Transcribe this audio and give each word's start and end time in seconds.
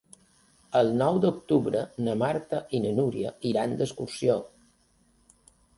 El 0.79 0.87
nou 1.01 1.19
d'octubre 1.25 1.83
na 2.07 2.15
Marta 2.23 2.63
i 2.79 2.83
na 2.87 2.97
Nura 3.01 3.35
iran 3.53 3.79
d'excursió. 3.83 4.41